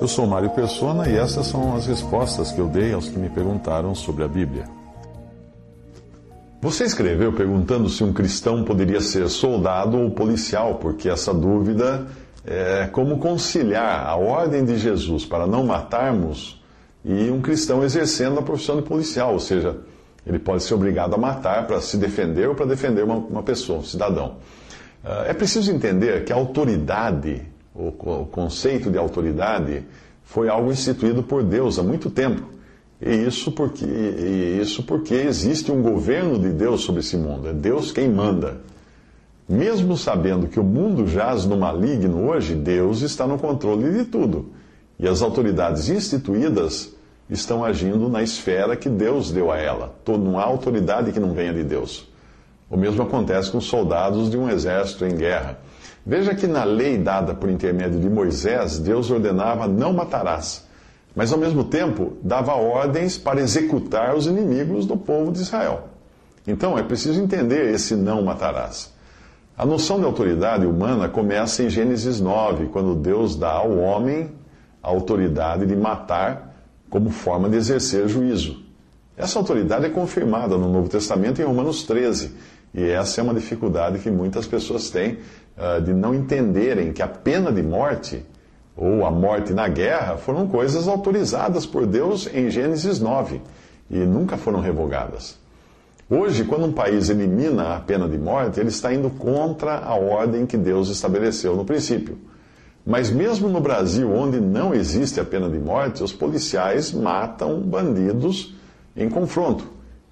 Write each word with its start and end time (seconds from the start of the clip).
Eu 0.00 0.06
sou 0.06 0.26
Mário 0.26 0.50
Persona 0.50 1.08
e 1.08 1.16
essas 1.16 1.46
são 1.46 1.74
as 1.74 1.86
respostas 1.86 2.52
que 2.52 2.60
eu 2.60 2.68
dei 2.68 2.92
aos 2.92 3.08
que 3.08 3.18
me 3.18 3.28
perguntaram 3.28 3.94
sobre 3.96 4.22
a 4.22 4.28
Bíblia. 4.28 4.64
Você 6.62 6.84
escreveu 6.84 7.32
perguntando 7.32 7.88
se 7.88 8.04
um 8.04 8.12
cristão 8.12 8.64
poderia 8.64 9.00
ser 9.00 9.28
soldado 9.28 9.98
ou 9.98 10.10
policial, 10.10 10.76
porque 10.76 11.08
essa 11.08 11.34
dúvida 11.34 12.06
é 12.46 12.86
como 12.92 13.18
conciliar 13.18 14.06
a 14.06 14.14
ordem 14.14 14.64
de 14.64 14.78
Jesus 14.78 15.24
para 15.24 15.46
não 15.46 15.66
matarmos 15.66 16.62
e 17.04 17.30
um 17.30 17.40
cristão 17.40 17.82
exercendo 17.82 18.38
a 18.38 18.42
profissão 18.42 18.76
de 18.76 18.82
policial, 18.82 19.32
ou 19.32 19.40
seja, 19.40 19.78
ele 20.26 20.38
pode 20.38 20.62
ser 20.62 20.74
obrigado 20.74 21.14
a 21.14 21.18
matar 21.18 21.66
para 21.66 21.80
se 21.80 21.96
defender 21.96 22.48
ou 22.48 22.54
para 22.54 22.66
defender 22.66 23.02
uma, 23.02 23.16
uma 23.16 23.42
pessoa, 23.42 23.80
um 23.80 23.84
cidadão. 23.84 24.36
Ah, 25.04 25.24
é 25.26 25.32
preciso 25.32 25.72
entender 25.72 26.24
que 26.24 26.32
a 26.32 26.36
autoridade, 26.36 27.42
o, 27.74 27.88
o 27.88 28.26
conceito 28.26 28.90
de 28.90 28.98
autoridade, 28.98 29.84
foi 30.24 30.48
algo 30.48 30.70
instituído 30.70 31.22
por 31.22 31.42
Deus 31.42 31.78
há 31.78 31.82
muito 31.82 32.10
tempo. 32.10 32.42
E 33.00 33.14
isso 33.14 33.52
porque, 33.52 33.84
e 33.84 34.60
isso 34.60 34.82
porque 34.82 35.14
existe 35.14 35.70
um 35.70 35.80
governo 35.80 36.38
de 36.38 36.50
Deus 36.50 36.82
sobre 36.82 37.00
esse 37.00 37.16
mundo. 37.16 37.48
É 37.48 37.52
Deus 37.52 37.92
quem 37.92 38.08
manda. 38.08 38.60
Mesmo 39.48 39.96
sabendo 39.96 40.48
que 40.48 40.60
o 40.60 40.64
mundo 40.64 41.06
jaz 41.06 41.46
no 41.46 41.56
maligno 41.56 42.28
hoje, 42.28 42.54
Deus 42.54 43.00
está 43.00 43.26
no 43.26 43.38
controle 43.38 43.90
de 43.90 44.04
tudo. 44.04 44.50
E 44.98 45.08
as 45.08 45.22
autoridades 45.22 45.88
instituídas 45.88 46.92
estão 47.30 47.64
agindo 47.64 48.08
na 48.08 48.22
esfera 48.22 48.76
que 48.76 48.88
Deus 48.88 49.30
deu 49.30 49.50
a 49.50 49.56
ela. 49.56 49.94
Não 50.06 50.38
há 50.38 50.42
autoridade 50.42 51.12
que 51.12 51.20
não 51.20 51.32
venha 51.32 51.54
de 51.54 51.62
Deus. 51.62 52.06
O 52.68 52.76
mesmo 52.76 53.02
acontece 53.02 53.50
com 53.50 53.60
soldados 53.60 54.30
de 54.30 54.36
um 54.36 54.50
exército 54.50 55.06
em 55.06 55.16
guerra. 55.16 55.58
Veja 56.08 56.34
que 56.34 56.46
na 56.46 56.64
lei 56.64 56.96
dada 56.96 57.34
por 57.34 57.50
intermédio 57.50 58.00
de 58.00 58.08
Moisés, 58.08 58.78
Deus 58.78 59.10
ordenava 59.10 59.68
não 59.68 59.92
matarás, 59.92 60.66
mas 61.14 61.30
ao 61.30 61.38
mesmo 61.38 61.64
tempo 61.64 62.14
dava 62.22 62.54
ordens 62.54 63.18
para 63.18 63.42
executar 63.42 64.16
os 64.16 64.26
inimigos 64.26 64.86
do 64.86 64.96
povo 64.96 65.30
de 65.30 65.42
Israel. 65.42 65.90
Então 66.46 66.78
é 66.78 66.82
preciso 66.82 67.20
entender 67.20 67.74
esse 67.74 67.94
não 67.94 68.22
matarás. 68.22 68.90
A 69.54 69.66
noção 69.66 69.98
de 69.98 70.06
autoridade 70.06 70.64
humana 70.64 71.10
começa 71.10 71.62
em 71.62 71.68
Gênesis 71.68 72.18
9, 72.18 72.68
quando 72.68 72.94
Deus 72.94 73.36
dá 73.36 73.50
ao 73.50 73.76
homem 73.76 74.30
a 74.82 74.88
autoridade 74.88 75.66
de 75.66 75.76
matar 75.76 76.54
como 76.88 77.10
forma 77.10 77.50
de 77.50 77.56
exercer 77.58 78.08
juízo. 78.08 78.67
Essa 79.18 79.40
autoridade 79.40 79.84
é 79.84 79.88
confirmada 79.90 80.56
no 80.56 80.72
Novo 80.72 80.88
Testamento 80.88 81.42
em 81.42 81.44
Romanos 81.44 81.82
13, 81.82 82.30
e 82.72 82.84
essa 82.84 83.20
é 83.20 83.24
uma 83.24 83.34
dificuldade 83.34 83.98
que 83.98 84.08
muitas 84.08 84.46
pessoas 84.46 84.90
têm 84.90 85.18
uh, 85.56 85.82
de 85.82 85.92
não 85.92 86.14
entenderem 86.14 86.92
que 86.92 87.02
a 87.02 87.08
pena 87.08 87.50
de 87.50 87.60
morte 87.60 88.24
ou 88.76 89.04
a 89.04 89.10
morte 89.10 89.52
na 89.52 89.66
guerra 89.66 90.16
foram 90.16 90.46
coisas 90.46 90.86
autorizadas 90.86 91.66
por 91.66 91.84
Deus 91.84 92.28
em 92.32 92.48
Gênesis 92.48 93.00
9 93.00 93.40
e 93.90 93.98
nunca 93.98 94.36
foram 94.36 94.60
revogadas. 94.60 95.36
Hoje, 96.08 96.44
quando 96.44 96.66
um 96.66 96.72
país 96.72 97.10
elimina 97.10 97.74
a 97.74 97.80
pena 97.80 98.08
de 98.08 98.16
morte, 98.16 98.60
ele 98.60 98.68
está 98.68 98.94
indo 98.94 99.10
contra 99.10 99.78
a 99.78 99.96
ordem 99.96 100.46
que 100.46 100.56
Deus 100.56 100.90
estabeleceu 100.90 101.56
no 101.56 101.64
princípio. 101.64 102.16
Mas 102.86 103.10
mesmo 103.10 103.48
no 103.48 103.60
Brasil, 103.60 104.10
onde 104.14 104.40
não 104.40 104.72
existe 104.72 105.18
a 105.18 105.24
pena 105.24 105.50
de 105.50 105.58
morte, 105.58 106.04
os 106.04 106.12
policiais 106.12 106.92
matam 106.92 107.60
bandidos 107.60 108.56
em 108.98 109.08
confronto 109.08 109.64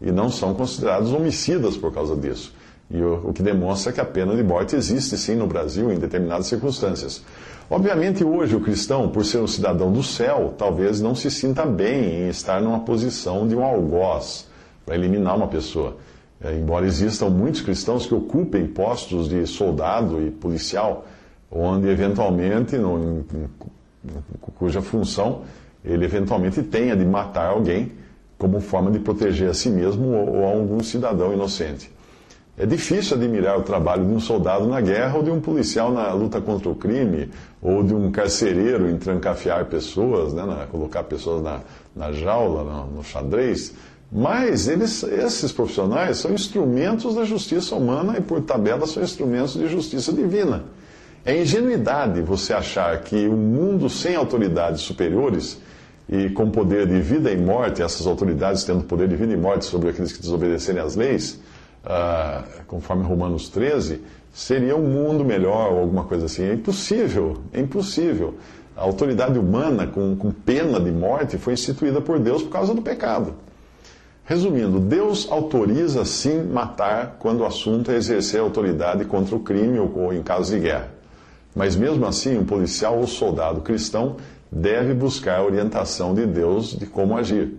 e 0.00 0.12
não 0.12 0.30
são 0.30 0.54
considerados 0.54 1.12
homicidas 1.12 1.76
por 1.76 1.92
causa 1.92 2.14
disso. 2.14 2.54
E 2.90 3.00
o, 3.00 3.30
o, 3.30 3.32
que 3.32 3.42
demonstra 3.42 3.92
que 3.92 4.00
a 4.00 4.04
pena 4.04 4.36
de 4.36 4.42
morte 4.42 4.76
existe 4.76 5.16
sim 5.16 5.34
no 5.34 5.46
Brasil 5.46 5.90
em 5.90 5.98
determinadas 5.98 6.46
circunstâncias. 6.46 7.24
Obviamente, 7.70 8.22
hoje 8.22 8.54
o 8.54 8.60
cristão, 8.60 9.08
por 9.08 9.24
ser 9.24 9.38
um 9.38 9.46
cidadão 9.46 9.90
do 9.90 10.02
céu, 10.02 10.54
talvez 10.58 11.00
não 11.00 11.14
se 11.14 11.30
sinta 11.30 11.64
bem 11.64 12.24
em 12.24 12.28
estar 12.28 12.60
numa 12.60 12.80
posição 12.80 13.48
de 13.48 13.56
um 13.56 13.64
algoz 13.64 14.46
para 14.84 14.94
eliminar 14.94 15.34
uma 15.36 15.48
pessoa. 15.48 15.96
É, 16.42 16.52
embora 16.54 16.86
existam 16.86 17.30
muitos 17.30 17.62
cristãos 17.62 18.04
que 18.04 18.14
ocupem 18.14 18.66
postos 18.66 19.30
de 19.30 19.46
soldado 19.46 20.20
e 20.20 20.30
policial, 20.30 21.06
onde 21.50 21.88
eventualmente, 21.88 22.76
no, 22.76 23.24
cuja 24.58 24.82
função 24.82 25.42
ele 25.82 26.04
eventualmente 26.04 26.62
tenha 26.62 26.96
de 26.96 27.04
matar 27.04 27.46
alguém 27.46 27.92
como 28.44 28.60
forma 28.60 28.90
de 28.90 28.98
proteger 28.98 29.48
a 29.48 29.54
si 29.54 29.70
mesmo 29.70 30.06
ou, 30.08 30.44
a 30.44 30.50
algum 30.50 30.82
cidadão 30.82 31.32
inocente. 31.32 31.90
É 32.58 32.66
difícil 32.66 33.16
admirar 33.16 33.58
o 33.58 33.62
trabalho 33.62 34.04
de 34.04 34.12
um 34.12 34.20
soldado 34.20 34.66
na 34.66 34.82
guerra 34.82 35.16
ou 35.16 35.22
de 35.22 35.30
um 35.30 35.40
policial 35.40 35.90
na 35.90 36.12
luta 36.12 36.42
contra 36.42 36.68
o 36.68 36.74
crime, 36.74 37.30
ou 37.62 37.82
de 37.82 37.94
um 37.94 38.10
carcereiro 38.10 38.90
em 38.90 38.98
trancafiar 38.98 39.64
pessoas, 39.64 40.34
né, 40.34 40.44
na, 40.44 40.66
colocar 40.66 41.04
pessoas 41.04 41.42
na, 41.42 41.60
na 41.96 42.12
jaula, 42.12 42.62
no, 42.62 42.98
no 42.98 43.02
xadrez. 43.02 43.72
Mas 44.12 44.68
eles, 44.68 45.02
esses 45.04 45.50
profissionais 45.50 46.18
são 46.18 46.30
instrumentos 46.30 47.14
da 47.14 47.24
justiça 47.24 47.74
humana 47.74 48.16
e, 48.18 48.20
por 48.20 48.42
tabela, 48.42 48.86
são 48.86 49.02
instrumentos 49.02 49.54
de 49.54 49.66
justiça 49.68 50.12
divina. 50.12 50.64
É 51.24 51.40
ingenuidade 51.40 52.20
você 52.20 52.52
achar 52.52 53.00
que 53.00 53.26
um 53.26 53.36
mundo 53.36 53.88
sem 53.88 54.14
autoridades 54.14 54.82
superiores 54.82 55.63
e 56.08 56.28
com 56.30 56.50
poder 56.50 56.86
de 56.86 57.00
vida 57.00 57.30
e 57.30 57.36
morte, 57.36 57.82
essas 57.82 58.06
autoridades 58.06 58.64
tendo 58.64 58.84
poder 58.84 59.08
de 59.08 59.16
vida 59.16 59.32
e 59.32 59.36
morte 59.36 59.64
sobre 59.64 59.90
aqueles 59.90 60.12
que 60.12 60.20
desobedecerem 60.20 60.82
às 60.82 60.96
leis, 60.96 61.40
uh, 61.84 62.64
conforme 62.66 63.04
Romanos 63.04 63.48
13, 63.48 64.00
seria 64.32 64.76
um 64.76 64.86
mundo 64.86 65.24
melhor 65.24 65.72
ou 65.72 65.78
alguma 65.78 66.04
coisa 66.04 66.26
assim. 66.26 66.44
É 66.44 66.52
impossível, 66.52 67.38
é 67.52 67.60
impossível. 67.60 68.34
A 68.76 68.82
autoridade 68.82 69.38
humana 69.38 69.86
com, 69.86 70.16
com 70.16 70.30
pena 70.30 70.80
de 70.80 70.90
morte 70.90 71.38
foi 71.38 71.52
instituída 71.52 72.00
por 72.00 72.18
Deus 72.18 72.42
por 72.42 72.50
causa 72.50 72.74
do 72.74 72.82
pecado. 72.82 73.34
Resumindo, 74.24 74.80
Deus 74.80 75.30
autoriza 75.30 76.04
sim 76.04 76.42
matar 76.42 77.16
quando 77.18 77.40
o 77.40 77.44
assunto 77.44 77.90
é 77.90 77.96
exercer 77.96 78.40
autoridade 78.40 79.04
contra 79.04 79.36
o 79.36 79.40
crime 79.40 79.78
ou 79.78 80.12
em 80.12 80.22
caso 80.22 80.52
de 80.54 80.60
guerra. 80.60 80.88
Mas 81.54 81.76
mesmo 81.76 82.04
assim, 82.06 82.36
um 82.36 82.44
policial 82.44 82.98
ou 82.98 83.06
soldado 83.06 83.60
cristão 83.60 84.16
deve 84.54 84.94
buscar 84.94 85.40
a 85.40 85.44
orientação 85.44 86.14
de 86.14 86.24
Deus 86.24 86.78
de 86.78 86.86
como 86.86 87.16
agir. 87.16 87.52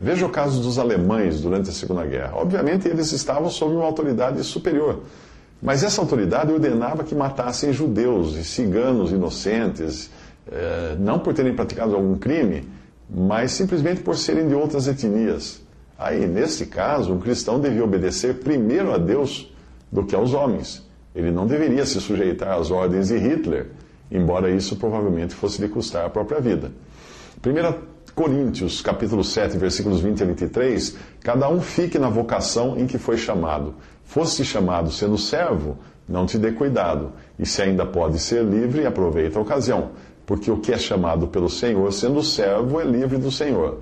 Veja 0.00 0.26
o 0.26 0.28
caso 0.28 0.60
dos 0.60 0.76
alemães 0.76 1.40
durante 1.40 1.70
a 1.70 1.72
Segunda 1.72 2.04
Guerra. 2.04 2.32
Obviamente, 2.34 2.88
eles 2.88 3.12
estavam 3.12 3.48
sob 3.48 3.76
uma 3.76 3.84
autoridade 3.84 4.42
superior. 4.42 5.04
Mas 5.62 5.84
essa 5.84 6.00
autoridade 6.00 6.50
ordenava 6.50 7.04
que 7.04 7.14
matassem 7.14 7.72
judeus 7.72 8.34
e 8.34 8.44
ciganos 8.44 9.12
inocentes, 9.12 10.10
eh, 10.50 10.96
não 10.98 11.20
por 11.20 11.32
terem 11.32 11.54
praticado 11.54 11.94
algum 11.94 12.18
crime, 12.18 12.68
mas 13.08 13.52
simplesmente 13.52 14.00
por 14.00 14.16
serem 14.16 14.48
de 14.48 14.54
outras 14.54 14.88
etnias. 14.88 15.62
Aí, 15.96 16.26
nesse 16.26 16.66
caso, 16.66 17.12
um 17.12 17.20
cristão 17.20 17.60
devia 17.60 17.84
obedecer 17.84 18.40
primeiro 18.40 18.92
a 18.92 18.98
Deus 18.98 19.54
do 19.92 20.04
que 20.04 20.16
aos 20.16 20.34
homens. 20.34 20.82
Ele 21.14 21.30
não 21.30 21.46
deveria 21.46 21.86
se 21.86 22.00
sujeitar 22.00 22.58
às 22.58 22.72
ordens 22.72 23.08
de 23.08 23.18
Hitler, 23.18 23.68
embora 24.12 24.50
isso 24.50 24.76
provavelmente 24.76 25.34
fosse 25.34 25.60
lhe 25.60 25.68
custar 25.68 26.04
a 26.04 26.10
própria 26.10 26.40
vida. 26.40 26.70
1 27.44 27.92
Coríntios, 28.14 28.82
capítulo 28.82 29.24
7, 29.24 29.56
versículos 29.56 30.00
20 30.00 30.22
a 30.22 30.26
23, 30.26 30.96
cada 31.20 31.48
um 31.48 31.62
fique 31.62 31.98
na 31.98 32.10
vocação 32.10 32.78
em 32.78 32.86
que 32.86 32.98
foi 32.98 33.16
chamado. 33.16 33.74
Foste 34.04 34.44
chamado 34.44 34.90
sendo 34.90 35.16
servo, 35.16 35.78
não 36.06 36.26
te 36.26 36.36
dê 36.36 36.52
cuidado, 36.52 37.12
e 37.38 37.46
se 37.46 37.62
ainda 37.62 37.86
pode 37.86 38.18
ser 38.18 38.44
livre, 38.44 38.84
aproveita 38.84 39.38
a 39.38 39.42
ocasião, 39.42 39.92
porque 40.26 40.50
o 40.50 40.58
que 40.58 40.72
é 40.72 40.78
chamado 40.78 41.26
pelo 41.28 41.48
Senhor 41.48 41.90
sendo 41.90 42.22
servo 42.22 42.78
é 42.78 42.84
livre 42.84 43.16
do 43.16 43.30
Senhor. 43.30 43.80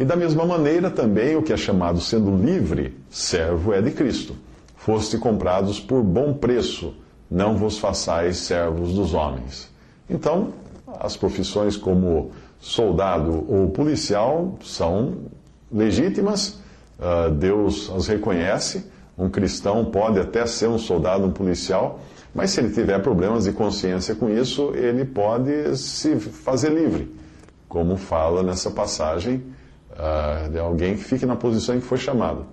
E 0.00 0.04
da 0.04 0.16
mesma 0.16 0.46
maneira, 0.46 0.90
também 0.90 1.36
o 1.36 1.42
que 1.42 1.52
é 1.52 1.56
chamado 1.56 2.00
sendo 2.00 2.34
livre, 2.34 2.96
servo 3.10 3.74
é 3.74 3.82
de 3.82 3.90
Cristo. 3.90 4.34
Foste 4.74 5.18
comprados 5.18 5.78
por 5.78 6.02
bom 6.02 6.32
preço, 6.32 6.94
não 7.30 7.56
vos 7.56 7.78
façais 7.78 8.38
servos 8.38 8.94
dos 8.94 9.14
homens. 9.14 9.70
Então, 10.08 10.52
as 11.00 11.16
profissões 11.16 11.76
como 11.76 12.30
soldado 12.60 13.44
ou 13.48 13.70
policial 13.70 14.56
são 14.62 15.18
legítimas, 15.70 16.60
uh, 16.98 17.30
Deus 17.30 17.90
as 17.94 18.06
reconhece. 18.06 18.86
Um 19.18 19.28
cristão 19.28 19.84
pode 19.86 20.18
até 20.18 20.46
ser 20.46 20.68
um 20.68 20.78
soldado, 20.78 21.24
um 21.24 21.32
policial, 21.32 22.00
Mas 22.36 22.50
se 22.50 22.60
ele 22.60 22.70
tiver 22.70 22.98
problemas 23.00 23.44
de 23.44 23.52
consciência 23.52 24.14
com 24.14 24.28
isso, 24.28 24.72
ele 24.74 25.06
pode 25.06 25.74
se 25.78 26.16
fazer 26.16 26.68
livre, 26.68 27.10
como 27.66 27.96
fala 27.96 28.42
nessa 28.42 28.70
passagem 28.70 29.42
uh, 29.92 30.50
de 30.50 30.58
alguém 30.58 30.96
que 30.98 31.02
fique 31.02 31.24
na 31.24 31.34
posição 31.34 31.74
em 31.74 31.80
que 31.80 31.86
foi 31.86 31.96
chamado, 31.96 32.44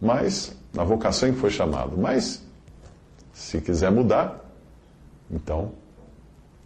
mas 0.00 0.56
na 0.72 0.84
vocação 0.84 1.28
em 1.28 1.32
que 1.32 1.40
foi 1.40 1.50
chamado. 1.50 1.98
Mas 1.98 2.43
se 3.34 3.60
quiser 3.60 3.90
mudar, 3.90 4.42
então 5.30 5.72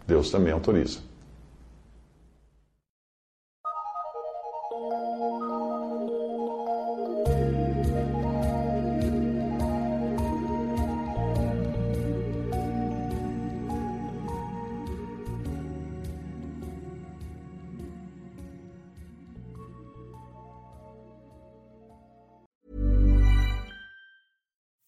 Deus 0.07 0.31
também 0.31 0.53
autoriza. 0.53 1.08